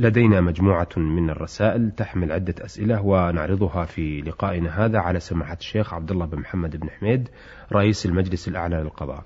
لدينا 0.00 0.40
مجموعة 0.40 0.88
من 0.96 1.30
الرسائل 1.30 1.90
تحمل 1.90 2.32
عدة 2.32 2.54
أسئلة 2.64 3.00
ونعرضها 3.02 3.84
في 3.84 4.20
لقائنا 4.20 4.84
هذا 4.84 4.98
على 4.98 5.20
سماحة 5.20 5.56
الشيخ 5.60 5.94
عبد 5.94 6.10
الله 6.10 6.26
بن 6.26 6.38
محمد 6.38 6.76
بن 6.76 6.90
حميد 6.90 7.28
رئيس 7.72 8.06
المجلس 8.06 8.48
الأعلى 8.48 8.76
للقضاء. 8.76 9.24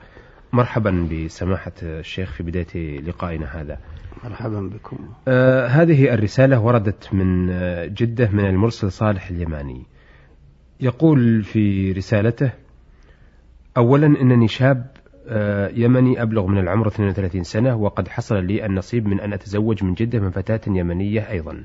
مرحبا 0.53 1.09
بسماحة 1.13 1.73
الشيخ 1.83 2.33
في 2.33 2.43
بداية 2.43 3.01
لقائنا 3.01 3.61
هذا. 3.61 3.79
مرحبا 4.25 4.61
بكم. 4.61 4.99
آه 5.29 5.67
هذه 5.67 6.15
الرسالة 6.15 6.61
وردت 6.61 7.15
من 7.15 7.51
آه، 7.51 7.87
جدة 7.87 8.31
من 8.31 8.45
المرسل 8.45 8.93
صالح 8.93 9.29
اليماني. 9.31 9.87
يقول 10.81 11.43
في 11.43 11.93
رسالته 11.93 12.53
أولا 13.77 14.07
إنني 14.07 14.49
شاب 14.49 14.87
يمني 15.77 16.23
أبلغ 16.23 16.47
من 16.47 16.59
العمر 16.59 16.87
32 16.87 17.43
سنة 17.43 17.77
وقد 17.77 18.09
حصل 18.09 18.45
لي 18.45 18.67
النصيب 18.67 19.07
من 19.07 19.21
أن 19.21 19.33
أتزوج 19.33 19.85
من 19.85 19.95
جدة 19.95 20.19
من 20.19 20.31
فتاة 20.31 20.61
يمنية 20.67 21.31
أيضا. 21.31 21.65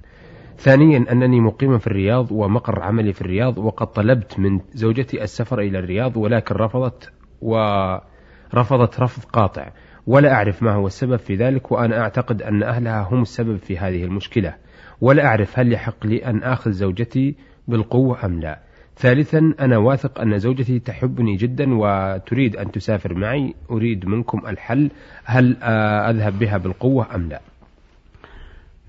ثانيا 0.58 1.12
أنني 1.12 1.40
مقيم 1.40 1.78
في 1.78 1.88
الرياض 1.88 2.32
ومقر 2.32 2.84
عملي 2.84 3.14
في 3.14 3.22
الرياض 3.22 3.58
وقد 3.58 3.88
طلبت 3.88 4.40
من 4.40 4.60
زوجتي 4.74 5.24
السفر 5.24 5.60
إلى 5.60 5.80
الرياض 5.80 6.18
ولكن 6.18 6.56
رفضت 6.56 7.12
ورفضت 7.42 9.00
رفض 9.00 9.24
قاطع. 9.24 9.72
ولا 10.08 10.34
أعرف 10.34 10.64
ما 10.64 10.74
هو 10.74 10.88
السبب 10.88 11.16
في 11.16 11.36
ذلك 11.36 11.72
وأنا 11.72 12.00
أعتقد 12.02 12.42
أن 12.42 12.64
أهلها 12.64 13.02
هم 13.12 13.22
السبب 13.22 13.58
في 13.58 13.78
هذه 13.78 14.04
المشكلة. 14.04 14.56
ولا 15.02 15.26
أعرف 15.26 15.60
هل 15.60 15.74
يحق 15.74 16.06
لي 16.06 16.26
أن 16.26 16.44
آخذ 16.44 16.72
زوجتي 16.72 17.36
بالقوة 17.68 18.26
أم 18.26 18.40
لا. 18.40 18.69
ثالثا 19.00 19.54
أنا 19.60 19.78
واثق 19.78 20.22
أن 20.22 20.40
زوجتي 20.40 20.80
تحبني 20.80 21.36
جدا 21.36 21.66
وتريد 21.70 22.56
أن 22.56 22.72
تسافر 22.72 23.14
معي. 23.14 23.54
أريد 23.72 24.06
منكم 24.06 24.48
الحل. 24.48 24.92
هل 25.24 25.58
آه، 25.64 26.10
أذهب 26.10 26.40
بها 26.40 26.58
بالقوة 26.58 27.16
أم 27.16 27.30
لا؟ 27.30 27.42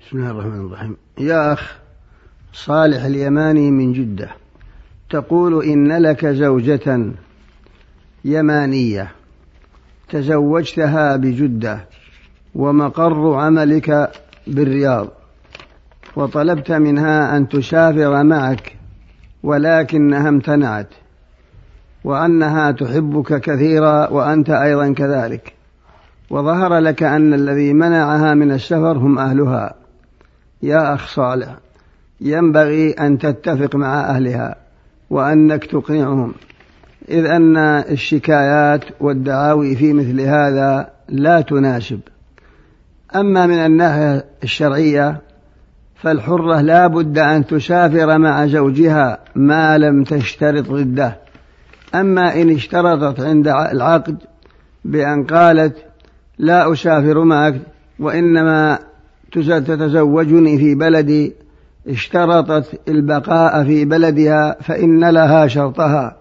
بسم 0.00 0.18
الله 0.18 0.30
الرحمن 0.30 0.66
الرحيم. 0.66 0.96
يا 1.18 1.52
أخ 1.52 1.78
صالح 2.52 3.04
اليماني 3.04 3.70
من 3.70 3.92
جدة. 3.92 4.30
تقول 5.10 5.64
إن 5.64 6.02
لك 6.02 6.26
زوجة 6.26 7.12
يمانية. 8.24 9.10
تزوجتها 10.08 11.16
بجدة 11.16 11.84
ومقر 12.54 13.34
عملك 13.34 14.12
بالرياض. 14.46 15.08
وطلبت 16.16 16.72
منها 16.72 17.36
أن 17.36 17.48
تسافر 17.48 18.24
معك 18.24 18.79
ولكنها 19.42 20.28
امتنعت 20.28 20.88
وأنها 22.04 22.70
تحبك 22.70 23.40
كثيرا 23.40 24.08
وأنت 24.08 24.50
أيضا 24.50 24.92
كذلك. 24.92 25.52
وظهر 26.30 26.78
لك 26.78 27.02
أن 27.02 27.34
الذي 27.34 27.72
منعها 27.72 28.34
من 28.34 28.52
السفر 28.52 28.98
هم 28.98 29.18
أهلها. 29.18 29.74
يا 30.62 30.94
أخ 30.94 31.08
صالح 31.08 31.56
ينبغي 32.20 32.90
أن 32.90 33.18
تتفق 33.18 33.76
مع 33.76 34.00
أهلها 34.00 34.56
وأنك 35.10 35.64
تقنعهم 35.64 36.34
إذ 37.08 37.26
أن 37.26 37.56
الشكايات 37.56 38.84
والدعاوي 39.00 39.76
في 39.76 39.92
مثل 39.92 40.20
هذا 40.20 40.90
لا 41.08 41.40
تناسب. 41.40 42.00
أما 43.16 43.46
من 43.46 43.58
الناحية 43.58 44.24
الشرعية 44.42 45.20
فالحرة 46.02 46.60
لا 46.60 46.86
بد 46.86 47.18
أن 47.18 47.46
تسافر 47.46 48.18
مع 48.18 48.46
زوجها 48.46 49.18
ما 49.34 49.78
لم 49.78 50.04
تشترط 50.04 50.70
ضده. 50.70 51.16
أما 51.94 52.42
إن 52.42 52.50
اشترطت 52.50 53.20
عند 53.20 53.48
العقد 53.48 54.16
بأن 54.84 55.24
قالت 55.24 55.76
لا 56.38 56.72
أسافر 56.72 57.24
معك 57.24 57.60
وإنما 57.98 58.78
تتزوجني 59.32 60.58
في 60.58 60.74
بلدي 60.74 61.32
اشترطت 61.88 62.80
البقاء 62.88 63.64
في 63.64 63.84
بلدها 63.84 64.56
فإن 64.60 65.10
لها 65.10 65.46
شرطها. 65.46 66.16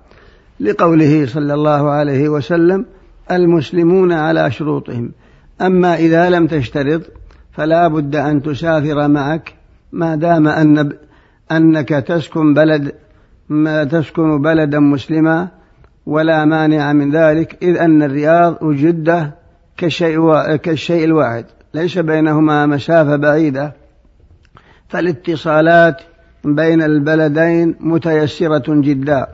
لقوله 0.60 1.26
صلى 1.26 1.54
الله 1.54 1.90
عليه 1.90 2.30
وسلم 2.30 2.86
المسلمون 3.32 4.12
على 4.12 4.52
شروطهم. 4.52 5.12
أما 5.62 5.96
إذا 5.96 6.30
لم 6.30 6.48
تشترط 6.48 7.02
فلا 7.52 7.88
بد 7.88 8.16
أن 8.16 8.42
تسافر 8.42 9.08
معك 9.08 9.59
ما 9.92 10.16
دام 10.16 10.48
أن 10.48 10.92
أنك 11.52 11.90
تسكن 11.90 12.54
بلد 12.54 12.92
ما 13.50 13.84
تسكن 13.84 14.42
بلدا 14.42 14.80
مسلما 14.80 15.48
ولا 16.06 16.46
مانع 16.46 16.94
من 16.94 17.12
ذلك 17.12 17.58
إذ 17.64 17.78
أن 17.78 18.04
الرياض 18.04 18.58
وجدة 18.62 19.36
كالشيء, 19.78 20.56
كالشيء 20.56 21.04
الواحد 21.04 21.46
ليس 21.74 21.98
بينهما 21.98 22.66
مسافة 22.66 23.16
بعيدة. 23.16 23.74
فالاتصالات 24.88 26.02
بين 26.44 26.82
البلدين 26.82 27.76
متيسرة 27.80 28.82
جدا. 28.82 29.28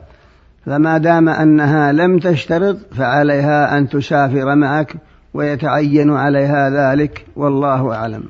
فما 0.66 0.98
دام 0.98 1.28
أنها 1.28 1.92
لم 1.92 2.18
تشترط 2.18 2.76
فعليها 2.94 3.78
أن 3.78 3.88
تسافر 3.88 4.54
معك 4.54 4.96
ويتعين 5.34 6.10
عليها 6.10 6.70
ذلك 6.70 7.26
والله 7.36 7.94
أعلم. 7.94 8.24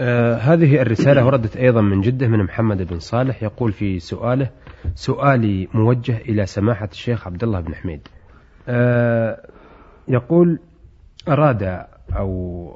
آه 0.00 0.34
هذه 0.34 0.82
الرسالة 0.82 1.26
وردت 1.26 1.56
أيضا 1.56 1.80
من 1.80 2.00
جدة 2.00 2.28
من 2.28 2.42
محمد 2.44 2.82
بن 2.82 2.98
صالح 2.98 3.42
يقول 3.42 3.72
في 3.72 3.98
سؤاله 3.98 4.50
سؤالي 4.94 5.68
موجه 5.74 6.16
إلى 6.16 6.46
سماحة 6.46 6.88
الشيخ 6.92 7.26
عبد 7.26 7.44
الله 7.44 7.60
بن 7.60 7.74
حميد. 7.74 8.08
آه 8.68 9.46
يقول 10.08 10.58
أراد 11.28 11.84
أو 12.16 12.70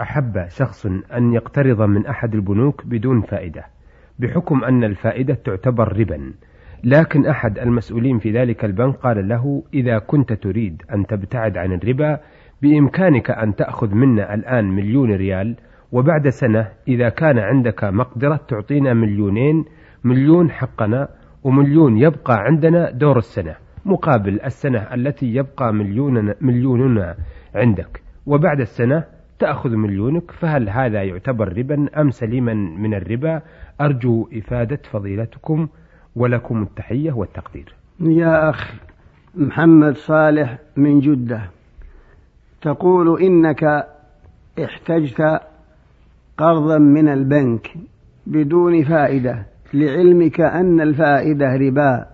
أحب 0.00 0.48
شخص 0.48 0.86
أن 0.86 1.32
يقترض 1.32 1.82
من 1.82 2.06
أحد 2.06 2.34
البنوك 2.34 2.86
بدون 2.86 3.20
فائدة 3.20 3.64
بحكم 4.18 4.64
أن 4.64 4.84
الفائدة 4.84 5.34
تعتبر 5.34 5.98
ربا 5.98 6.32
لكن 6.84 7.26
أحد 7.26 7.58
المسؤولين 7.58 8.18
في 8.18 8.32
ذلك 8.32 8.64
البنك 8.64 8.94
قال 8.96 9.28
له 9.28 9.62
إذا 9.74 9.98
كنت 9.98 10.32
تريد 10.32 10.82
أن 10.94 11.06
تبتعد 11.06 11.56
عن 11.56 11.72
الربا 11.72 12.20
بإمكانك 12.62 13.30
أن 13.30 13.54
تأخذ 13.54 13.94
منا 13.94 14.34
الآن 14.34 14.64
مليون 14.64 15.12
ريال 15.12 15.56
وبعد 15.92 16.28
سنة 16.28 16.68
إذا 16.88 17.08
كان 17.08 17.38
عندك 17.38 17.84
مقدرة 17.84 18.40
تعطينا 18.48 18.94
مليونين 18.94 19.64
مليون 20.04 20.50
حقنا 20.50 21.08
ومليون 21.44 21.98
يبقى 21.98 22.38
عندنا 22.38 22.90
دور 22.90 23.18
السنة 23.18 23.54
مقابل 23.84 24.40
السنة 24.40 24.78
التي 24.94 25.34
يبقى 25.34 25.74
مليوننا, 25.74 26.34
مليوننا 26.40 27.16
عندك. 27.54 28.02
وبعد 28.26 28.60
السنة 28.60 29.04
تأخذ 29.38 29.70
مليونك 29.70 30.30
فهل 30.30 30.68
هذا 30.68 31.02
يعتبر 31.02 31.58
ربا 31.58 32.00
أم 32.00 32.10
سليما 32.10 32.54
من 32.54 32.94
الربا؟ 32.94 33.42
أرجو 33.80 34.28
إفادة 34.32 34.78
فضيلتكم 34.90 35.68
ولكم 36.16 36.62
التحية 36.62 37.12
والتقدير. 37.12 37.74
يا 38.00 38.50
أخ 38.50 38.74
محمد 39.34 39.96
صالح 39.96 40.58
من 40.76 41.00
جدة 41.00 41.40
تقول 42.62 43.22
إنك 43.22 43.86
احتجت 44.64 45.40
قرضا 46.38 46.78
من 46.78 47.08
البنك 47.08 47.74
بدون 48.26 48.84
فائدة 48.84 49.46
لعلمك 49.74 50.40
أن 50.40 50.80
الفائدة 50.80 51.56
ربا. 51.56 52.06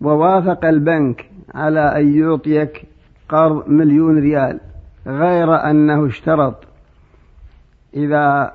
ووافق 0.00 0.64
البنك 0.64 1.30
على 1.54 1.80
أن 1.80 2.18
يعطيك 2.18 2.82
قرض 3.28 3.68
مليون 3.68 4.18
ريال 4.18 4.60
غير 5.06 5.54
أنه 5.54 6.06
اشترط. 6.06 6.64
إذا 7.94 8.52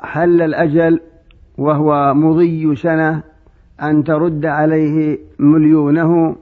حل 0.00 0.42
الأجل 0.42 1.00
وهو 1.58 2.14
مضي 2.14 2.76
سنة 2.76 3.22
أن 3.82 4.04
ترد 4.04 4.46
عليه 4.46 5.18
مليونه 5.38 6.36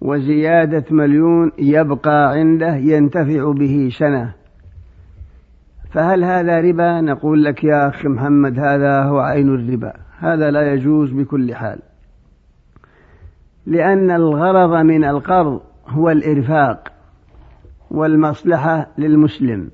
وزيادة 0.00 0.84
مليون 0.90 1.52
يبقى 1.58 2.30
عنده 2.30 2.76
ينتفع 2.76 3.52
به 3.52 3.88
سنة. 3.92 4.39
فهل 5.90 6.24
هذا 6.24 6.60
ربا؟ 6.60 7.00
نقول 7.00 7.44
لك 7.44 7.64
يا 7.64 7.88
أخي 7.88 8.08
محمد 8.08 8.58
هذا 8.58 9.02
هو 9.02 9.18
عين 9.18 9.54
الربا. 9.54 9.92
هذا 10.18 10.50
لا 10.50 10.72
يجوز 10.72 11.10
بكل 11.10 11.54
حال. 11.54 11.78
لأن 13.66 14.10
الغرض 14.10 14.84
من 14.84 15.04
القرض 15.04 15.60
هو 15.88 16.10
الإرفاق 16.10 16.92
والمصلحة 17.90 18.86
للمسلم. 18.98 19.70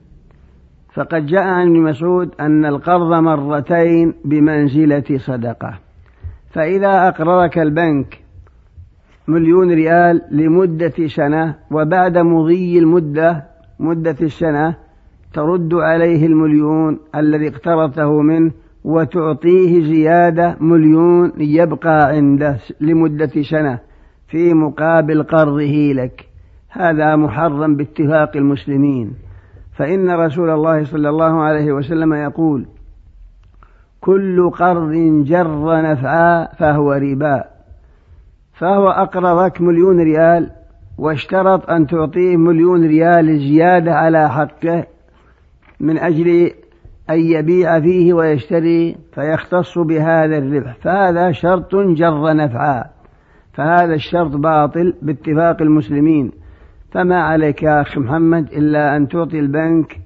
فقد 0.95 1.27
جاء 1.27 1.43
عن 1.43 1.67
ابن 1.67 1.81
مسعود 1.81 2.35
أن 2.41 2.65
القرض 2.65 3.13
مرتين 3.13 4.15
بمنزلة 4.25 5.19
صدقة. 5.19 5.79
فإذا 6.51 7.09
أقرضك 7.09 7.59
البنك 7.59 8.23
مليون 9.29 9.71
ريال 9.71 10.23
لمدة 10.31 11.07
سنة 11.07 11.55
وبعد 11.71 12.19
مضي 12.19 12.79
المدة 12.79 13.45
مدة 13.79 14.17
السنة 14.21 14.86
ترد 15.37 15.75
عليه 15.75 16.27
المليون 16.27 16.99
الذي 17.15 17.49
اقترضته 17.49 18.21
منه 18.21 18.53
وتعطيه 18.85 19.85
زيادة 19.85 20.57
مليون 20.61 21.33
يبقى 21.39 22.09
عنده 22.09 22.59
لمدة 22.81 23.31
سنة 23.51 23.79
في 24.29 24.55
مقابل 24.55 25.23
قرضه 25.23 25.93
لك. 25.93 26.29
هذا 26.71 27.17
محرم 27.17 27.77
باتفاق 27.77 28.37
المسلمين. 28.37 29.13
فإن 29.73 30.11
رسول 30.11 30.51
الله 30.51 30.85
صلى 30.85 31.09
الله 31.09 31.43
عليه 31.43 31.73
وسلم 31.73 32.15
يقول 32.15 32.67
كل 34.01 34.51
قرض 34.51 34.93
جر 35.27 35.83
نفعا 35.83 36.49
فهو 36.59 36.93
ربا. 36.93 37.45
فهو 38.53 38.89
أقرضك 38.89 39.61
مليون 39.61 40.01
ريال 40.01 40.51
واشترط 40.99 41.71
أن 41.71 41.87
تعطيه 41.87 42.37
مليون 42.37 42.87
ريال 42.87 43.39
زيادة 43.39 43.95
على 43.95 44.31
حقه 44.31 44.96
من 45.81 45.99
أجل 45.99 46.51
أن 47.11 47.21
يبيع 47.21 47.81
فيه 47.81 48.13
ويشتري 48.13 48.97
فيختص 49.15 49.79
بهذا 49.79 50.39
الربح. 50.39 50.77
فهذا 50.81 51.33
شرط 51.33 51.75
جر 51.75 52.35
نفعا 52.37 52.85
فهذا 53.53 53.95
الشرط 53.95 54.37
باطل 54.37 54.95
باتفاق 55.03 55.63
المسلمين. 55.63 56.33
فما 56.93 57.17
عليك 57.17 57.63
يا 57.63 57.81
أخي 57.81 58.01
محمد 58.01 58.53
إلا 58.53 58.97
أن 58.97 59.09
تعطي 59.09 59.39
البنك 59.39 60.01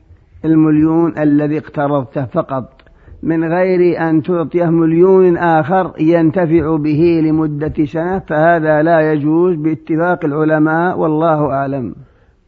المليون 0.45 1.19
الذي 1.19 1.59
اقترضته 1.59 2.25
فقط. 2.25 2.81
من 3.23 3.45
غير 3.45 4.01
أن 4.11 4.23
تعطيه 4.23 4.67
مليون 4.67 5.37
آخر 5.37 5.93
ينتفع 6.01 6.77
به 6.77 7.21
لمدة 7.25 7.85
سنة 7.85 8.19
فهذا 8.19 8.83
لا 8.83 9.13
يجوز 9.13 9.57
باتفاق 9.57 10.25
العلماء 10.25 10.99
والله 10.99 11.53
أعلم. 11.53 11.95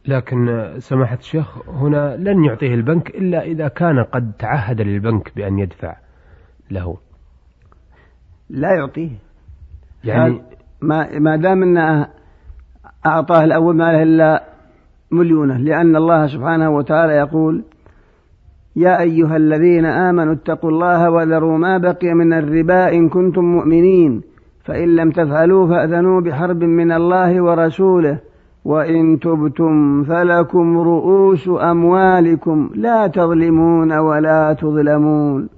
لكن 0.07 0.73
سماحة 0.77 1.15
الشيخ 1.15 1.69
هنا 1.69 2.17
لن 2.17 2.43
يعطيه 2.43 2.73
البنك 2.73 3.09
إلا 3.09 3.43
إذا 3.43 3.67
كان 3.67 4.03
قد 4.03 4.31
تعهد 4.39 4.81
للبنك 4.81 5.31
بأن 5.35 5.59
يدفع 5.59 5.95
له. 6.71 6.97
لا 8.49 8.69
يعطيه. 8.75 9.11
يعني 10.03 10.41
ما 10.81 11.19
ما 11.19 11.35
دام 11.35 11.63
أنه 11.63 12.07
أعطاه 13.05 13.43
الأول 13.43 13.75
ما 13.75 13.91
له 13.91 14.03
إلا 14.03 14.43
مليونه 15.11 15.57
لأن 15.57 15.95
الله 15.95 16.27
سبحانه 16.27 16.69
وتعالى 16.69 17.13
يقول 17.13 17.63
يا 18.75 19.01
أيها 19.01 19.35
الذين 19.37 19.85
آمنوا 19.85 20.33
اتقوا 20.33 20.69
الله 20.69 21.11
وذروا 21.11 21.57
ما 21.57 21.77
بقي 21.77 22.13
من 22.13 22.33
الربا 22.33 22.89
إن 22.89 23.09
كنتم 23.09 23.41
مؤمنين 23.41 24.21
فإن 24.63 24.95
لم 24.95 25.11
تفعلوا 25.11 25.67
فأذنوا 25.67 26.21
بحرب 26.21 26.63
من 26.63 26.91
الله 26.91 27.43
ورسوله 27.43 28.19
وإن 28.65 29.19
تبتم 29.19 30.03
فلكم 30.03 30.77
رؤوس 30.77 31.49
أموالكم 31.49 32.69
لا 32.75 33.07
تظلمون 33.07 33.93
ولا 33.93 34.53
تظلمون 34.53 35.49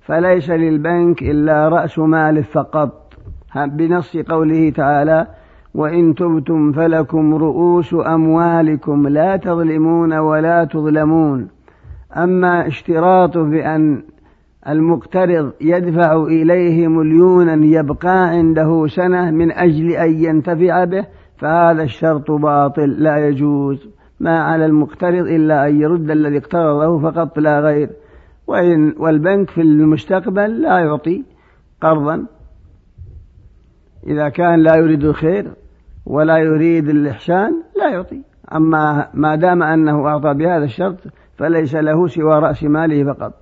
فليس 0.00 0.50
للبنك 0.50 1.22
إلا 1.22 1.68
رأس 1.68 1.98
مال 1.98 2.44
فقط. 2.44 3.14
بنص 3.56 4.16
قوله 4.16 4.70
تعالى 4.70 5.26
وإن 5.74 6.14
تبتم 6.14 6.72
فلكم 6.72 7.34
رؤوس 7.34 7.94
أموالكم 7.94 9.08
لا 9.08 9.36
تظلمون 9.36 10.12
ولا 10.12 10.64
تظلمون. 10.64 11.48
أما 12.16 12.66
اشتراطه 12.66 13.42
بأن 13.42 14.02
المقترض 14.68 15.52
يدفع 15.60 16.22
إليه 16.22 16.88
مليونا 16.88 17.66
يبقى 17.66 18.28
عنده 18.28 18.86
سنة 18.86 19.30
من 19.30 19.52
أجل 19.52 19.90
أن 19.90 20.10
ينتفع 20.24 20.84
به 20.84 21.04
فهذا 21.38 21.82
الشرط 21.82 22.30
باطل 22.30 22.90
لا 22.90 23.28
يجوز. 23.28 23.88
ما 24.20 24.38
على 24.38 24.66
المقترض 24.66 25.26
إلا 25.26 25.68
أن 25.68 25.80
يرد 25.80 26.10
الذي 26.10 26.38
اقترضه 26.38 27.10
فقط 27.10 27.38
لا 27.38 27.60
غير. 27.60 27.90
وإن 28.46 28.94
والبنك 28.98 29.50
في 29.50 29.60
المستقبل 29.60 30.62
لا 30.62 30.78
يعطي 30.78 31.24
قرضا. 31.80 32.26
إذا 34.06 34.28
كان 34.28 34.62
لا 34.62 34.76
يريد 34.76 35.04
الخير 35.04 35.50
ولا 36.06 36.38
يريد 36.38 36.88
الإحسان 36.88 37.62
لا 37.78 37.90
يعطي. 37.90 38.22
أما 38.54 39.08
ما 39.14 39.36
دام 39.36 39.62
أنه 39.62 40.06
أعطى 40.06 40.34
بهذا 40.34 40.64
الشرط 40.64 40.98
فليس 41.36 41.74
له 41.74 42.06
سوى 42.06 42.38
رأس 42.38 42.64
ماله 42.64 43.12
فقط. 43.12 43.32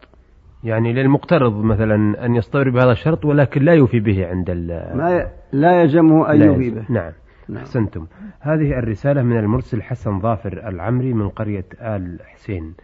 يعني 0.64 0.92
للمقترض 0.92 1.64
مثلا 1.64 2.26
أن 2.26 2.34
يصطبر 2.34 2.70
بهذا 2.70 2.90
الشرط 2.90 3.24
ولكن 3.24 3.62
لا 3.62 3.72
يوفي 3.72 4.00
به 4.00 4.26
عند 4.26 4.50
ما 4.94 5.26
لا 5.52 5.80
يلزمه 5.80 6.32
أن 6.32 6.42
يوفي 6.42 6.70
به. 6.70 6.84
نعم. 6.90 7.12
أحسنتم. 7.56 8.06
هذه 8.40 8.78
الرسالة 8.78 9.22
من 9.22 9.38
المرسل 9.38 9.82
حسن 9.82 10.20
ظافر 10.20 10.68
العمري 10.68 11.12
من 11.12 11.28
قرية 11.28 11.64
آل 11.80 12.18
حسين. 12.26 12.74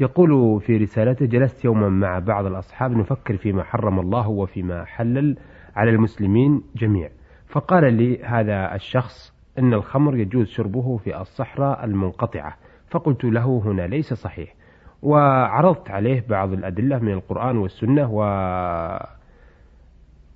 يقول 0.00 0.60
في 0.60 0.76
رسالته 0.76 1.26
جلست 1.26 1.64
يوما 1.64 1.88
مع 1.88 2.18
بعض 2.18 2.46
الأصحاب 2.46 2.90
نفكر 2.90 3.36
فيما 3.36 3.62
حرم 3.62 4.00
الله 4.00 4.28
وفيما 4.28 4.84
حلل 4.84 5.36
على 5.76 5.90
المسلمين 5.90 6.62
جميع. 6.76 7.08
فقال 7.46 7.94
لي 7.94 8.24
هذا 8.24 8.74
الشخص 8.74 9.34
إن 9.58 9.74
الخمر 9.74 10.16
يجوز 10.16 10.46
شربه 10.46 10.96
في 10.96 11.20
الصحراء 11.20 11.84
المنقطعة. 11.84 12.56
فقلت 12.90 13.24
له 13.24 13.62
هنا 13.64 13.82
ليس 13.82 14.14
صحيح. 14.14 14.54
وعرضت 15.02 15.90
عليه 15.90 16.24
بعض 16.28 16.52
الأدلة 16.52 16.98
من 16.98 17.12
القرآن 17.12 17.56
والسنة 17.56 18.10
و 18.12 18.22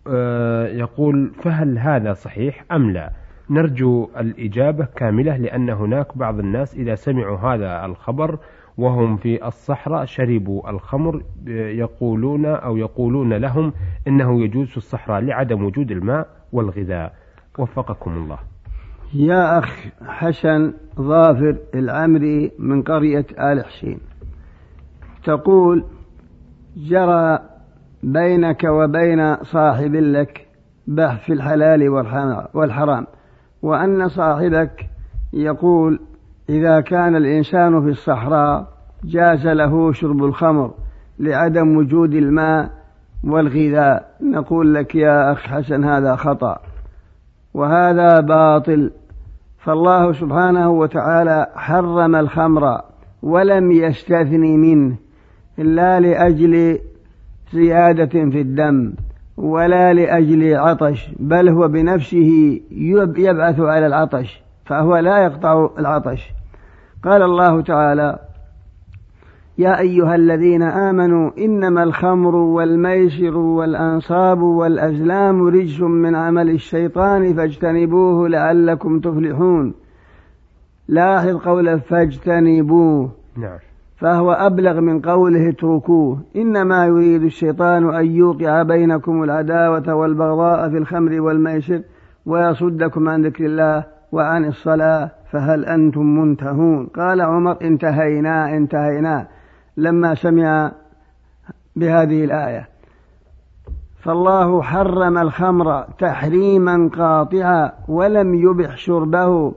آه، 0.09 0.67
يقول 0.67 1.33
فهل 1.43 1.79
هذا 1.79 2.13
صحيح 2.13 2.65
أم 2.73 2.91
لا؟ 2.91 3.13
نرجو 3.51 4.09
الإجابة 4.17 4.85
كاملة 4.97 5.37
لأن 5.37 5.71
هناك 5.71 6.19
بعض 6.19 6.39
الناس 6.39 6.75
إذا 6.75 6.95
سمعوا 6.95 7.39
هذا 7.39 7.85
الخبر 7.85 8.39
وهم 8.79 9.17
في 9.17 9.47
الصحراء 9.47 10.05
شربوا 10.05 10.71
الخمر 10.71 11.23
يقولون 11.47 12.47
أو 12.47 12.77
يقولون 12.77 13.33
لهم 13.33 13.73
إنه 14.09 14.43
يجوز 14.43 14.69
في 14.69 14.77
الصحراء 14.77 15.21
لعدم 15.21 15.65
وجود 15.65 15.91
الماء 15.91 16.29
والغذاء. 16.53 17.13
وفقكم 17.59 18.11
الله. 18.11 18.39
يا 19.15 19.59
أخ 19.59 19.87
حسن 20.07 20.73
ظافر 21.01 21.57
العمري 21.75 22.53
من 22.59 22.83
قرية 22.83 23.27
آل 23.39 23.65
حسين. 23.65 23.99
تقول 25.25 25.85
جرى 26.77 27.39
بينك 28.03 28.65
وبين 28.65 29.37
صاحب 29.37 29.95
لك 29.95 30.47
بحث 30.87 31.25
في 31.25 31.33
الحلال 31.33 31.89
والحرام. 32.55 33.07
وأن 33.67 34.09
صاحبك 34.09 34.87
يقول 35.33 36.01
إذا 36.49 36.81
كان 36.81 37.17
الإنسان 37.17 37.83
في 37.83 37.89
الصحراء 37.89 38.67
جاز 39.05 39.47
له 39.47 39.93
شرب 39.93 40.25
الخمر 40.25 40.75
لعدم 41.19 41.77
وجود 41.77 42.15
الماء 42.15 42.71
والغذاء. 43.25 44.17
نقول 44.23 44.75
لك 44.75 44.95
يا 44.95 45.33
أخ 45.33 45.39
حسن 45.39 45.85
هذا 45.85 46.17
خطأ. 46.17 46.59
وهذا 47.55 48.21
باطل. 48.21 48.91
فالله 49.59 50.13
سبحانه 50.13 50.71
وتعالى 50.71 51.47
حرم 51.55 52.17
الخمر 52.17 52.81
ولم 53.23 53.73
يستثني 53.73 54.57
منه 54.57 54.97
إلا 55.59 56.01
لأجل 56.01 56.79
زيادة 57.53 58.31
في 58.31 58.41
الدم. 58.41 58.93
ولا 59.37 59.93
لأجل 59.93 60.55
عطش 60.55 61.11
بل 61.19 61.49
هو 61.49 61.69
بنفسه 61.69 62.61
يبعث 63.17 63.61
على 63.61 63.87
العطش 63.87 64.43
فهو 64.65 64.97
لا 64.97 65.25
يقطع 65.25 65.71
العطش. 65.79 66.29
قال 67.05 67.23
الله 67.23 67.61
تعالى 67.61 68.19
يا 69.59 69.81
أيها 69.81 70.15
الذين 70.15 70.63
آمنوا 70.63 71.31
إنما 71.39 71.83
الخمر 71.83 72.37
والميسر 72.37 73.37
والأنصاب 73.37 74.43
والأزلام 74.43 75.47
رجس 75.47 75.81
من 75.81 76.15
عمل 76.15 76.51
الشيطان 76.51 77.35
فاجتنبوه 77.35 78.29
لعلكم 78.29 79.01
تفلحون. 79.01 79.75
لاحظ 80.89 81.37
قوله 81.37 81.77
فاجتنبوه. 81.77 83.11
نعم. 83.37 83.59
فهو 83.97 84.33
أبلغ 84.33 84.81
من 84.81 85.01
قوله 85.01 85.49
اتركوه. 85.49 86.23
إنما 86.37 86.87
يريد 86.87 87.23
الشيطان 87.23 87.95
أن 87.95 88.07
يوقع 88.07 88.63
بينكم 88.63 89.23
العداوة 89.23 89.95
والبغضاء 89.95 90.71
في 90.71 90.79
الخمر 90.79 91.21
والميسر 91.21 91.81
ويصدكم 92.27 93.09
عن 93.09 93.27
ذكر 93.27 93.47
الله 93.47 93.85
وعن 94.13 94.45
الصلاة. 94.45 95.11
فهل 95.33 95.65
أنتم 95.65 96.21
منتهون؟ 96.21 96.87
قال 96.87 97.21
عمر 97.21 97.57
انتهينا 97.63 98.57
انتهينا. 98.57 99.27
لما 99.77 100.15
سمع 100.15 100.73
بهذه 101.77 102.25
الآية 102.25 102.69
فالله 104.07 104.63
حرم 104.63 105.19
الخمر 105.19 105.83
تحريما 105.99 106.91
قاطعا 106.99 107.73
ولم 107.89 108.35
يبح 108.35 108.77
شربه 108.77 109.53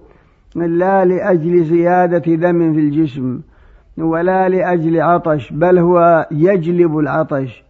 إلا 0.56 1.06
لأجل 1.06 1.64
زيادة 1.64 2.36
دم 2.36 2.74
في 2.74 2.80
الجسم. 2.80 3.40
ولا 4.02 4.50
لأجل 4.50 5.02
عطش 5.02 5.54
بل 5.54 5.80
هو 5.80 6.28
يجلب 6.32 6.98
العطش. 6.98 7.64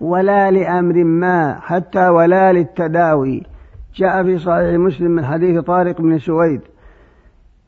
ولا 0.00 0.50
لأمر 0.50 1.04
ما 1.04 1.54
حتى 1.60 2.08
ولا 2.08 2.52
للتداوي. 2.52 3.42
جاء 3.94 4.22
في 4.22 4.38
صحيح 4.38 4.78
مسلم 4.78 5.10
من 5.10 5.24
حديث 5.24 5.60
طارق 5.60 6.00
بن 6.00 6.18
سويد. 6.18 6.60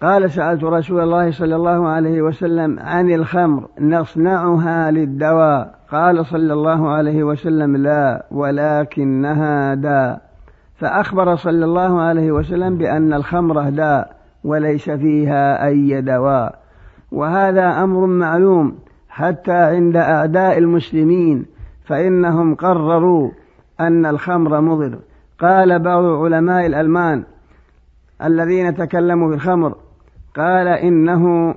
قال 0.03 0.31
سألت 0.31 0.65
رسول 0.65 1.01
الله 1.01 1.31
صلى 1.31 1.57
الله 1.57 1.89
عليه 1.89 2.23
وسلم 2.23 2.81
عن 2.81 3.11
الخمر 3.11 3.69
نصنعها 3.81 4.91
للدواء. 4.91 5.75
قال 5.91 6.27
صلى 6.27 6.53
الله 6.53 6.91
عليه 6.91 7.25
وسلم 7.25 7.77
لا 7.77 8.27
ولكنها 8.31 9.75
داء. 9.75 10.21
فأخبر 10.77 11.37
صلى 11.37 11.65
الله 11.65 12.01
عليه 12.01 12.33
وسلم 12.33 12.79
بأن 12.79 13.13
الخمر 13.13 13.71
داء 13.71 14.17
وليس 14.45 14.91
فيها 14.91 15.67
أي 15.67 16.01
دواء. 16.01 16.62
وهذا 17.13 17.83
أمر 17.85 18.07
معلوم 18.07 18.79
حتى 19.09 19.53
عند 19.53 19.97
أعداء 19.97 20.59
المسلمين 20.59 21.47
فإنهم 21.85 22.55
قرروا 22.55 23.31
أن 23.81 24.07
الخمر 24.07 24.61
مضر. 24.61 24.99
قال 25.39 25.79
بعض 25.79 26.05
علماء 26.05 26.67
الألمان 26.67 27.25
الذين 28.23 28.75
تكلموا 28.75 29.29
في 29.29 29.35
الخمر 29.35 29.77
قال 30.37 30.69
إنه 30.69 31.55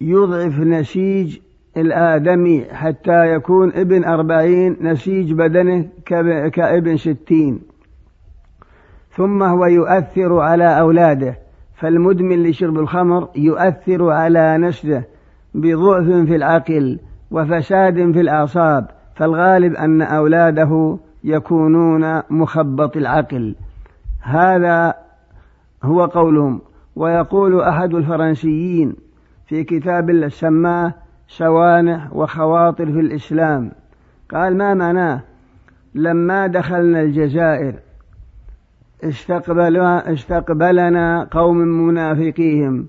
يضعف 0.00 0.58
نسيج 0.58 1.38
الآدمي 1.76 2.64
حتى 2.64 3.34
يكون 3.34 3.72
ابن 3.74 4.04
أربعين 4.04 4.76
نسيج 4.80 5.32
بدنه 5.32 5.88
كابن 6.52 6.96
ستين. 6.96 7.60
ثم 9.16 9.42
هو 9.42 9.66
يؤثر 9.66 10.40
على 10.40 10.80
أولاده. 10.80 11.49
فالمدمن 11.80 12.42
لشرب 12.42 12.78
الخمر 12.78 13.28
يؤثر 13.36 14.10
على 14.10 14.58
نسله 14.58 15.02
بضعف 15.54 16.04
في 16.04 16.36
العقل 16.36 16.98
وفساد 17.30 18.12
في 18.12 18.20
الأعصاب 18.20 18.90
فالغالب 19.14 19.74
أن 19.74 20.02
أولاده 20.02 20.98
يكونون 21.24 22.22
مخبط 22.30 22.96
العقل. 22.96 23.54
هذا 24.20 24.94
هو 25.82 26.04
قولهم. 26.04 26.60
ويقول 26.96 27.60
أحد 27.60 27.94
الفرنسيين 27.94 28.96
في 29.46 29.64
كتاب 29.64 30.28
سماه 30.28 30.94
سوانح 31.28 32.12
وخواطر 32.12 32.86
في 32.86 33.00
الإسلام 33.00 33.70
قال 34.30 34.56
ما 34.56 34.74
معناه؟ 34.74 35.20
لما 35.94 36.46
دخلنا 36.46 37.02
الجزائر 37.02 37.74
استقبلنا, 40.08 41.28
قوم 41.30 41.56
منافقيهم. 41.56 42.86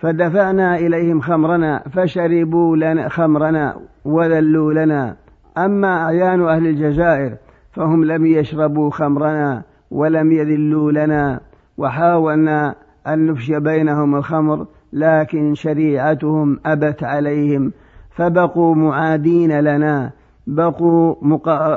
فدفعنا 0.00 0.76
إليهم 0.76 1.20
خمرنا 1.20 1.82
فشربوا 1.92 2.76
لنا 2.76 3.08
خمرنا 3.08 3.80
وذلوا 4.04 4.72
لنا. 4.72 5.16
أما 5.58 6.02
أعيان 6.02 6.48
أهل 6.48 6.66
الجزائر 6.66 7.36
فهم 7.72 8.04
لم 8.04 8.26
يشربوا 8.26 8.90
خمرنا 8.90 9.62
ولم 9.90 10.32
يذلوا 10.32 10.92
لنا. 10.92 11.40
وحاولنا 11.78 12.74
أن 13.06 13.26
نفشي 13.26 13.60
بينهم 13.60 14.16
الخمر 14.16 14.66
لكن 14.92 15.54
شريعتهم 15.54 16.60
أبت 16.66 17.04
عليهم. 17.04 17.72
فبقوا 18.10 18.74
معادين 18.74 19.60
لنا 19.60 20.10
بقوا 20.46 21.14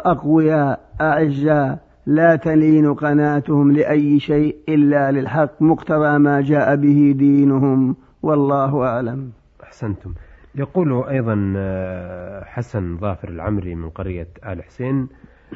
أقوياء 0.05 0.79
أعزاء. 1.01 1.92
لا 2.05 2.35
تلين 2.35 2.93
قناتهم 2.93 3.71
لأي 3.71 4.19
شيء 4.19 4.55
إلا 4.69 5.11
للحق 5.11 5.61
مقتضى 5.61 6.17
ما 6.17 6.41
جاء 6.41 6.75
به 6.75 7.13
دينهم 7.17 7.95
والله 8.23 8.83
أعلم. 8.83 9.31
أحسنتم. 9.63 10.13
يقول 10.55 11.03
أيضا 11.03 11.53
آه، 11.57 12.43
حسن 12.43 12.97
ظافر 12.97 13.29
العمري 13.29 13.75
من 13.75 13.89
قرية 13.89 14.27
آل 14.45 14.63
حسين 14.63 15.07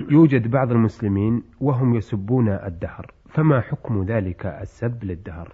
يوجد 0.10 0.52
بعض 0.52 0.72
المسلمين 0.72 1.44
وهم 1.62 1.96
يسبون 1.96 2.50
الدهر 2.50 3.12
فما 3.30 3.62
حكم 3.62 4.04
ذلك 4.04 4.46
السب 4.46 5.04
للدهر؟ 5.04 5.54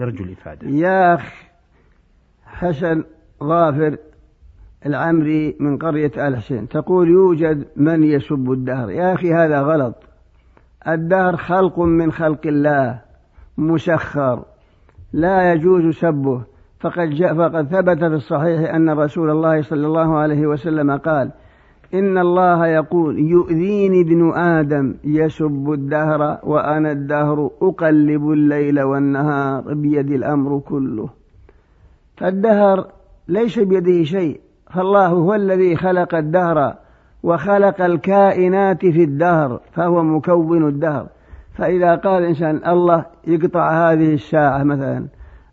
نرجو 0.00 0.24
الإفادة. 0.24 0.68
يا 0.68 1.14
أخ 1.14 1.32
حسن 2.44 3.04
ظافر 3.44 3.96
العمري 4.86 5.56
من 5.60 5.78
قرية 5.78 6.28
آل 6.28 6.36
حسين 6.36 6.68
تقول 6.68 7.08
يوجد 7.08 7.66
من 7.76 8.04
يسب 8.04 8.52
الدهر. 8.52 8.90
يا 8.90 9.14
أخي 9.14 9.34
هذا 9.34 9.60
غلط. 9.62 10.11
الدهر 10.88 11.36
خلق 11.36 11.78
من 11.78 12.12
خلق 12.12 12.46
الله 12.46 13.00
مسخر 13.58 14.44
لا 15.12 15.52
يجوز 15.52 15.94
سبه. 15.94 16.42
فقد 16.80 17.10
جاء 17.10 17.34
فقد 17.34 17.66
ثبت 17.68 17.98
في 17.98 18.14
الصحيح 18.14 18.74
أن 18.74 18.90
رسول 18.90 19.30
الله 19.30 19.62
صلى 19.62 19.86
الله 19.86 20.18
عليه 20.18 20.46
وسلم 20.46 20.96
قال 20.96 21.30
إن 21.94 22.18
الله 22.18 22.66
يقول 22.66 23.18
يؤذيني 23.18 24.00
ابن 24.00 24.32
آدم 24.34 24.94
يسب 25.04 25.72
الدهر 25.72 26.38
وأنا 26.42 26.92
الدهر 26.92 27.50
أقلب 27.62 28.30
الليل 28.30 28.82
والنهار 28.82 29.74
بيد 29.74 30.10
الأمر 30.10 30.58
كله. 30.58 31.08
فالدهر 32.16 32.86
ليس 33.28 33.58
بيده 33.58 34.04
شيء 34.04 34.40
فالله 34.70 35.06
هو 35.06 35.34
الذي 35.34 35.76
خلق 35.76 36.14
الدهر. 36.14 36.74
وخلق 37.22 37.80
الكائنات 37.80 38.86
في 38.86 39.04
الدهر 39.04 39.60
فهو 39.72 40.02
مكون 40.02 40.68
الدهر. 40.68 41.06
فإذا 41.54 41.94
قال 41.94 42.22
الإنسان 42.22 42.60
الله 42.66 43.04
يقطع 43.26 43.70
هذه 43.70 44.14
الساعة 44.14 44.62
مثلا 44.62 45.06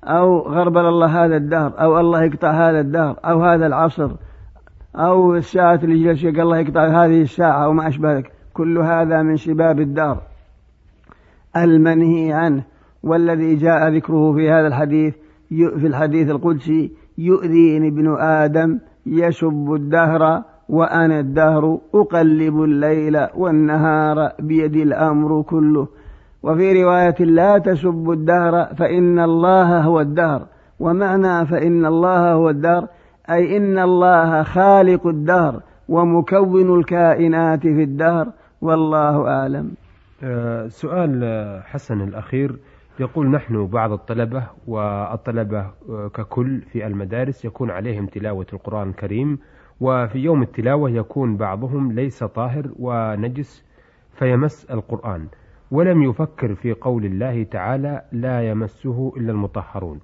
أو 0.03 0.39
غربل 0.39 0.85
الله 0.85 1.25
هذا 1.25 1.37
الدهر 1.37 1.73
أو 1.81 1.99
الله 1.99 2.23
يقطع 2.23 2.51
هذا 2.51 2.79
الدهر 2.79 3.15
أو 3.25 3.43
هذا 3.43 3.67
العصر 3.67 4.11
أو 4.95 5.35
الساعة 5.35 5.79
اللي 5.83 6.03
جلس 6.03 6.25
الله 6.25 6.57
يقطع 6.57 6.87
هذه 6.87 7.21
الساعة 7.21 7.63
أو 7.65 7.73
ما 7.73 7.87
أشبه 7.87 8.13
ذلك. 8.13 8.31
كل 8.53 8.77
هذا 8.77 9.21
من 9.21 9.37
شباب 9.37 9.79
الدهر. 9.79 10.21
المنهي 11.57 12.33
عنه 12.33 12.63
والذي 13.03 13.55
جاء 13.55 13.89
ذكره 13.89 14.33
في 14.33 14.51
هذا 14.51 14.67
الحديث 14.67 15.13
في 15.49 15.87
الحديث 15.87 16.29
القدسي 16.29 16.91
يؤذيني 17.17 17.87
ابن 17.87 18.15
آدم 18.19 18.79
يسب 19.05 19.73
الدهر 19.73 20.43
وأنا 20.69 21.19
الدهر 21.19 21.79
أقلب 21.93 22.63
الليل 22.63 23.27
والنهار 23.35 24.31
بيدي 24.39 24.83
الأمر 24.83 25.41
كله. 25.41 25.87
وفي 26.43 26.83
رواية 26.83 27.15
لا 27.19 27.57
تسبوا 27.57 28.13
الدهر 28.13 28.65
فإن 28.75 29.19
الله 29.19 29.81
هو 29.81 30.01
الدهر. 30.01 30.41
ومعنى 30.79 31.45
فإن 31.45 31.85
الله 31.85 32.33
هو 32.33 32.49
الدهر 32.49 32.87
أي 33.29 33.57
إن 33.57 33.79
الله 33.79 34.43
خالق 34.43 35.07
الدهر 35.07 35.61
ومكون 35.89 36.79
الكائنات 36.79 37.61
في 37.61 37.83
الدهر. 37.83 38.27
والله 38.61 39.27
أعلم. 39.27 39.71
أه 40.23 40.67
سؤال 40.67 41.23
حسن 41.65 42.01
الأخير. 42.01 42.55
يقول 42.99 43.27
نحن 43.27 43.67
بعض 43.67 43.91
الطلبة 43.91 44.43
والطلبة 44.67 45.59
آه، 45.89 46.07
ككل 46.13 46.61
في 46.61 46.87
المدارس 46.87 47.45
يكون 47.45 47.71
عليهم 47.71 48.05
تلاوة 48.05 48.45
القرآن 48.53 48.89
الكريم 48.89 49.39
وفي 49.81 50.19
يوم 50.19 50.41
التلاوة 50.41 50.89
يكون 50.89 51.37
بعضهم 51.37 51.91
ليس 51.91 52.23
طاهر 52.23 52.69
ونجس 52.79 53.65
فيمس 54.19 54.65
القرآن 54.71 55.27
ولم 55.71 56.03
يفكر 56.03 56.55
في 56.55 56.73
قول 56.73 57.05
الله 57.05 57.43
تعالى 57.43 58.01
لا 58.11 58.49
يمسه 58.49 59.13
إلا 59.17 59.31
المطهرون 59.31 59.99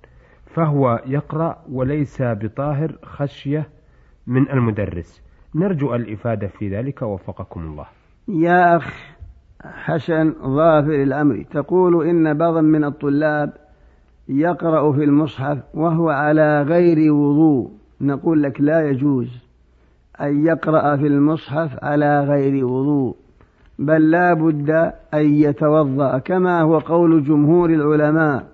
فهو 0.46 1.02
يقرأ 1.06 1.58
وليس 1.72 2.22
بطاهر 2.22 2.96
خشية 3.04 3.70
من 4.28 4.50
المدرس. 4.50 5.22
نرجو 5.56 5.96
الإفادة 5.96 6.48
في 6.48 6.70
ذلك 6.70 7.02
وفقكم 7.02 7.62
الله. 7.62 7.86
يا 8.28 8.78
أخ 8.78 9.16
حسن 9.62 10.34
ظافر 10.42 11.04
الأمر 11.04 11.46
تقول 11.52 12.08
إن 12.08 12.38
بعضا 12.38 12.62
من 12.62 12.84
الطلاب 12.84 13.54
يقرأ 14.30 14.92
في 14.92 15.04
المصحف 15.04 15.58
وهو 15.74 16.10
على 16.10 16.62
غير 16.62 17.14
وضوء 17.14 17.72
نقول 18.02 18.44
لك 18.44 18.62
لا 18.62 18.90
يجوز. 18.90 19.45
أن 20.22 20.46
يقرأ 20.46 20.96
في 20.96 21.08
المصحف 21.08 21.84
على 21.84 22.24
غير 22.24 22.66
وضوء 22.66 23.16
بل 23.80 24.12
لا 24.12 24.34
بد 24.34 24.70
أن 25.14 25.34
يتوضأ 25.34 26.18
كما 26.18 26.62
هو 26.62 26.80
قول 26.80 27.24
جمهور 27.24 27.70
العلماء 27.70 28.48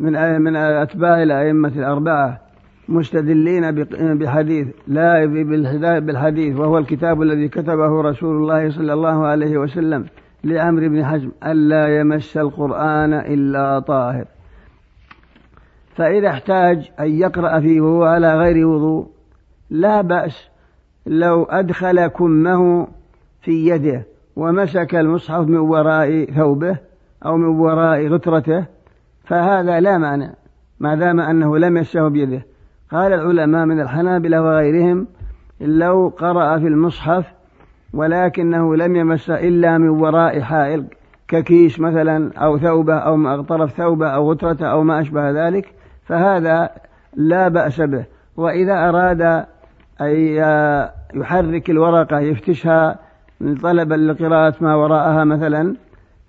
من 0.00 0.40
من 0.40 0.56
أتباع 0.56 1.22
الأئمة 1.22 1.68
الأربعة 1.68 2.40
مستدلين 2.88 3.70
بحديث 4.14 4.68
لا 4.86 5.24
بالحديث 5.98 6.56
وهو 6.56 6.78
الكتاب 6.78 7.22
الذي 7.22 7.48
كتبه 7.48 8.02
رسول 8.02 8.36
الله 8.36 8.70
صلى 8.70 8.92
الله 8.92 9.26
عليه 9.26 9.58
وسلم 9.58 10.06
لعمرو 10.44 10.88
بن 10.88 11.04
حزم 11.04 11.30
ألا 11.46 12.00
يمس 12.00 12.36
القرآن 12.36 13.12
إلا 13.14 13.78
طاهر. 13.78 14.24
فإذا 15.96 16.28
احتاج 16.28 16.90
أن 17.00 17.10
يقرأ 17.10 17.60
فيه 17.60 17.80
وهو 17.80 18.04
على 18.04 18.38
غير 18.38 18.66
وضوء 18.66 19.06
لا 19.72 20.00
بأس 20.00 20.48
لو 21.06 21.44
أدخل 21.44 22.06
كمه 22.06 22.88
في 23.40 23.68
يده 23.68 24.02
ومسك 24.36 24.94
المصحف 24.94 25.46
من 25.46 25.56
وراء 25.56 26.24
ثوبه 26.24 26.76
أو 27.26 27.36
من 27.36 27.60
وراء 27.60 28.08
غترته 28.08 28.64
فهذا 29.24 29.80
لا 29.80 29.98
معنى 29.98 30.30
ما 30.80 30.94
دام 30.94 31.20
أنه 31.20 31.58
لم 31.58 31.76
يمسه 31.76 32.08
بيده. 32.08 32.42
قال 32.90 33.12
العلماء 33.12 33.66
من 33.66 33.80
الحنابلة 33.80 34.42
وغيرهم 34.42 35.06
لو 35.60 36.12
قرأ 36.18 36.58
في 36.58 36.66
المصحف 36.66 37.24
ولكنه 37.94 38.76
لم 38.76 38.96
يمس 38.96 39.30
إلا 39.30 39.78
من 39.78 39.88
وراء 39.88 40.40
حائل 40.40 40.84
ككيس 41.28 41.80
مثلا 41.80 42.30
أو 42.36 42.58
ثوبة 42.58 42.94
أو 42.94 43.42
طرف 43.42 43.72
ثوبة 43.72 44.08
أو 44.08 44.30
غترة 44.32 44.66
أو 44.66 44.82
ما 44.82 45.00
أشبه 45.00 45.30
ذلك 45.30 45.74
فهذا 46.04 46.70
لا 47.14 47.48
بأس 47.48 47.80
به. 47.80 48.04
وإذا 48.36 48.88
أراد 48.88 49.46
أن 50.00 50.14
يحرك 51.14 51.70
الورقة 51.70 52.20
يفتشها 52.20 52.98
طلبا 53.62 53.94
لقراءة 53.94 54.54
ما 54.60 54.74
وراءها 54.74 55.24
مثلا 55.24 55.76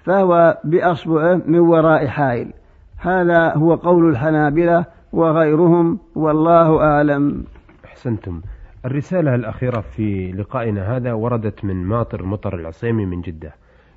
فهو 0.03 0.57
بأصبعه 0.63 1.41
من 1.45 1.59
وراء 1.59 2.07
حائل. 2.07 2.53
هذا 2.97 3.53
هو 3.55 3.75
قول 3.75 4.09
الحنابلة 4.09 4.85
وغيرهم 5.13 5.99
والله 6.15 6.83
أعلم. 6.83 7.43
أحسنتم. 7.85 8.41
الرسالة 8.85 9.35
الأخيرة 9.35 9.81
في 9.81 10.31
لقائنا 10.31 10.97
هذا 10.97 11.13
وردت 11.13 11.65
من 11.65 11.85
ماطر 11.85 12.23
مطر 12.23 12.55
العصيمي 12.55 13.05
من 13.05 13.21
جدة. 13.21 13.53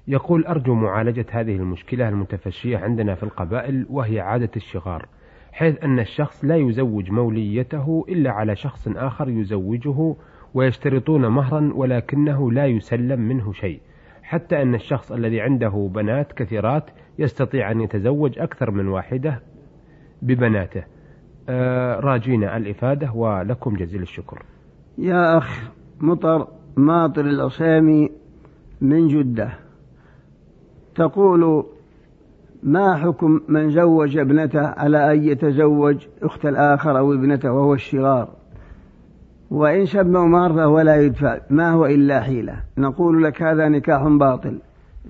يقول 0.09 0.45
أرجو 0.45 0.75
معالجة 0.75 1.27
هذه 1.31 1.57
المشكلة 1.57 2.09
المتفشية 2.09 2.79
عندنا 2.79 3.15
في 3.15 3.23
القبائل 3.23 3.87
وهي 3.91 4.21
عادة 4.21 4.51
الشغار. 4.57 5.07
حيث 5.57 5.85
أن 5.85 5.99
الشخص 5.99 6.45
لا 6.45 6.57
يزوج 6.57 7.11
موليته 7.11 8.05
إلا 8.09 8.31
على 8.31 8.57
شخص 8.57 8.89
آخر 8.89 9.29
يزوجه 9.29 10.15
ويشترطون 10.55 11.27
مهرا 11.27 11.71
ولكنه 11.75 12.53
لا 12.53 12.67
يسلم 12.67 13.21
منه 13.21 13.53
شيء. 13.53 13.81
حتى 14.23 14.63
أن 14.63 14.75
الشخص 14.75 15.13
الذي 15.13 15.41
عنده 15.41 15.91
بنات 15.95 16.33
كثيرات 16.33 16.91
يستطيع 17.19 17.71
أن 17.71 17.81
يتزوج 17.81 18.39
أكثر 18.39 18.71
من 18.71 18.89
واحدة 18.89 19.43
ببناته. 20.23 20.85
آه 21.49 22.01
راجينا 22.01 22.57
الإفادة 22.57 23.13
ولكم 23.13 23.77
جزيل 23.77 24.03
الشكر. 24.03 24.43
يا 24.99 25.39
أخ 25.39 25.71
مطر 26.01 26.49
ماطر 26.77 27.25
العصيمي 27.25 28.11
من 28.81 29.09
جدة. 29.09 29.53
تقول 30.95 31.67
ما 32.63 32.97
حكم 32.97 33.41
من 33.49 33.71
زوج 33.71 34.17
ابنته 34.17 34.67
على 34.67 35.13
أن 35.13 35.25
يتزوج 35.25 36.07
أخت 36.23 36.47
الآخر 36.47 36.99
أو 36.99 37.13
ابنته 37.13 37.53
وهو 37.53 37.75
الشغار؟ 37.75 38.29
وإن 39.51 39.87
شبه 39.87 40.25
مهر 40.27 40.53
فهو 40.53 40.81
لا 40.81 40.97
يدفع 40.97 41.39
ما 41.51 41.71
هو 41.71 41.87
إلا 41.87 42.21
حيلة. 42.21 42.55
نقول 42.79 43.25
لك 43.25 43.43
هذا 43.43 43.69
نكاح 43.69 44.03
باطل. 44.09 44.59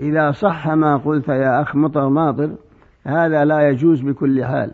إذا 0.00 0.30
صح 0.30 0.68
ما 0.68 0.96
قلت 0.96 1.28
يا 1.28 1.62
أخ 1.62 1.76
مطر 1.76 2.08
ماطر 2.08 2.50
هذا 3.04 3.44
لا 3.44 3.68
يجوز 3.68 4.00
بكل 4.00 4.44
حال. 4.44 4.70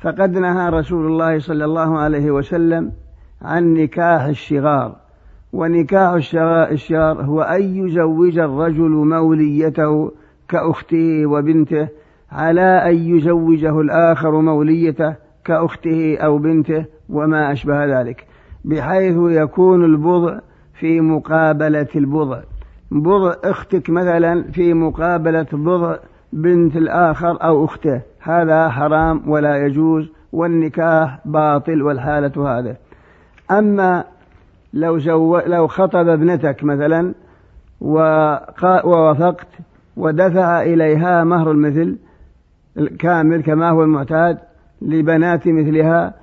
فقد 0.00 0.38
نهى 0.38 0.68
رسول 0.70 1.06
الله 1.06 1.38
صلى 1.38 1.64
الله 1.64 1.98
عليه 1.98 2.30
وسلم 2.30 2.92
عن 3.42 3.74
نكاح 3.74 4.22
الشغار. 4.22 4.96
ونكاح 5.52 6.12
الشغار 6.12 7.22
هو 7.22 7.42
أن 7.42 7.62
يزوج 7.62 8.38
الرجل 8.38 8.90
موليته 8.90 10.12
كأخته 10.52 11.26
وبنته 11.26 11.88
على 12.32 12.90
أن 12.90 12.94
يزوجه 12.94 13.80
الآخر 13.80 14.40
موليته 14.40 15.14
كأخته 15.44 16.16
أو 16.18 16.38
بنته 16.38 16.84
وما 17.08 17.52
أشبه 17.52 18.00
ذلك. 18.00 18.26
بحيث 18.64 19.16
يكون 19.18 19.84
البضع 19.84 20.38
في 20.74 21.00
مقابلة 21.00 21.88
البضع. 21.96 22.40
بضع 22.90 23.34
أختك 23.44 23.90
مثلا 23.90 24.42
في 24.42 24.74
مقابلة 24.74 25.46
بضع 25.52 25.96
بنت 26.32 26.76
الآخر 26.76 27.38
أو 27.42 27.64
أخته. 27.64 28.00
هذا 28.20 28.68
حرام 28.68 29.22
ولا 29.26 29.66
يجوز 29.66 30.12
والنكاح 30.32 31.18
باطل 31.24 31.82
والحالة 31.82 32.58
هذا 32.58 32.76
أما 33.50 34.04
لو, 34.74 34.96
لو 35.46 35.66
خطب 35.66 36.08
ابنتك 36.08 36.64
مثلا 36.64 37.14
ووافقت 37.80 39.48
ودفع 39.96 40.62
إليها 40.62 41.24
مهر 41.24 41.50
المثل 41.50 41.98
كامل 42.98 43.42
كما 43.42 43.70
هو 43.70 43.82
المعتاد 43.82 44.38
لبنات 44.82 45.48
مثلها 45.48 46.14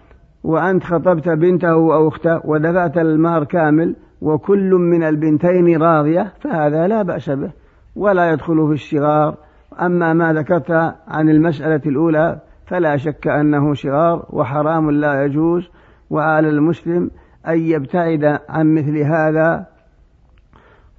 وأنت 0.44 0.84
خطبت 0.84 1.30
بنته 1.30 1.72
أو 1.72 2.08
أخته 2.08 2.42
ودفعت 2.46 2.98
المهر 2.98 3.44
كامل 3.44 3.96
وكل 4.22 4.70
من 4.70 5.04
البنتين 5.04 5.82
راضية 5.82 6.34
فهذا 6.40 6.88
لا 6.88 7.02
بأس 7.02 7.30
به 7.30 7.52
ولا 7.96 8.32
يدخل 8.32 8.68
في 8.68 8.74
الشغار. 8.74 9.38
أما 9.82 10.14
ما 10.14 10.34
ذكرت 10.34 10.72
عن 11.08 11.30
المسألة 11.30 11.82
الأولى 11.86 12.40
فلا 12.68 12.98
شك 12.98 13.28
أنه 13.28 13.74
شغار 13.74 14.26
وحرام 14.30 14.92
لا 14.92 15.26
يجوز 15.26 15.70
وعلى 16.10 16.50
المسلم 16.50 17.12
أن 17.48 17.60
يبتعد 17.60 18.40
عن 18.50 18.74
مثل 18.74 18.98
هذا 18.98 19.66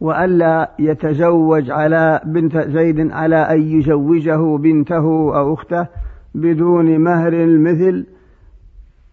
وألا 0.01 0.71
يتزوج 0.79 1.71
على 1.71 2.21
بنت 2.25 2.59
زيد 2.59 3.11
على 3.13 3.37
أن 3.37 3.63
يزوجه 3.63 4.57
بنته 4.57 5.37
أو 5.39 5.55
أخته 5.55 5.87
بدون 6.35 6.99
مهر 6.99 7.33
المثل 7.33 8.07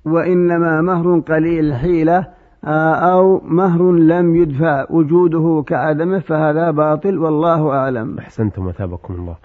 وإنما 0.06 0.82
مهر 0.82 1.19
قليل 1.19 1.73
حيلة 1.73 2.28
آه، 2.63 2.93
أو 2.93 3.41
مهر 3.45 3.91
لم 3.91 4.36
يدفع 4.36 4.86
وجوده 4.89 5.63
كعدمه 5.67 6.19
فهذا 6.19 6.71
باطل 6.71 7.17
والله 7.17 7.69
أعلم. 7.69 8.19
أحسنتم 8.19 8.67
وثابكم 8.67 9.13
الله. 9.13 9.36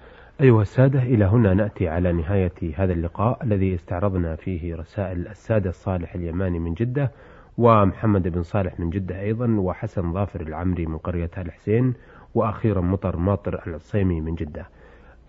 أيها 0.40 0.62
السادة 0.62 1.02
إلى 1.02 1.24
هنا 1.24 1.54
نأتي 1.54 1.88
على 1.88 2.12
نهاية 2.12 2.52
هذا 2.76 2.92
اللقاء 2.92 3.38
الذي 3.42 3.74
استعرضنا 3.74 4.36
فيه 4.36 4.76
رسائل 4.76 5.26
السادة 5.28 5.70
الصالح 5.70 6.14
اليماني 6.14 6.58
من 6.58 6.74
جدة. 6.74 7.10
ومحمد 7.58 8.28
بن 8.28 8.42
صالح 8.42 8.80
من 8.80 8.90
جدة 8.90 9.20
أيضا 9.20 9.56
وحسن 9.58 10.12
ظافر 10.12 10.40
العمري 10.40 10.86
من 10.86 10.98
قرية 10.98 11.30
آل 11.38 11.52
حسين 11.52 11.94
وأخيرا 12.34 12.80
مطر 12.80 13.16
ماطر 13.16 13.62
العصيمي 13.66 14.20
من 14.20 14.34
جدة. 14.34 14.68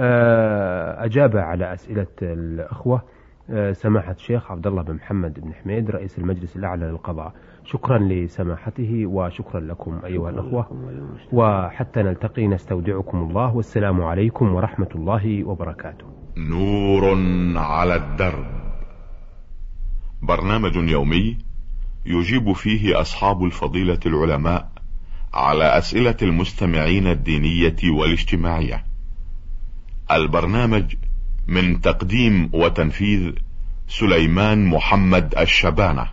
آه، 0.01 1.05
أجاب 1.05 1.37
على 1.37 1.73
أسئلة 1.73 2.07
الأخوة 2.21 3.01
آه، 3.49 3.71
سماحة 3.71 4.11
الشيخ 4.11 4.51
عبد 4.51 4.67
الله 4.67 4.81
بن 4.81 4.93
محمد 4.93 5.39
بن 5.39 5.53
حميد 5.53 5.91
رئيس 5.91 6.19
المجلس 6.19 6.55
الأعلى 6.55 6.85
للقضاء. 6.85 7.33
شكرا 7.63 7.97
لسماحته 7.97 9.05
وشكرا 9.05 9.59
لكم 9.59 9.99
أيها 10.05 10.29
الأخوة. 10.29 10.67
وحتى 11.33 12.03
نلتقي 12.03 12.47
نستودعكم 12.47 13.17
الله. 13.17 13.55
والسلام 13.55 14.01
عليكم 14.01 14.53
ورحمة 14.53 14.89
الله 14.95 15.43
وبركاته. 15.43 16.05
نور 16.37 17.17
على 17.57 17.95
الدرب. 17.95 18.45
برنامج 20.21 20.75
يومي 20.75 21.37
يجيب 22.05 22.53
فيه 22.53 23.01
أصحاب 23.01 23.43
الفضيلة 23.45 23.99
العلماء 24.05 24.71
على 25.33 25.77
أسئلة 25.77 26.17
المستمعين 26.21 27.07
الدينية 27.07 27.75
والاجتماعية. 27.83 28.85
البرنامج 30.11 30.95
من 31.47 31.81
تقديم 31.81 32.49
وتنفيذ 32.53 33.31
سليمان 33.87 34.65
محمد 34.65 35.35
الشبانة. 35.37 36.12